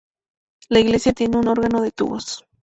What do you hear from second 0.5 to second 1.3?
La iglesia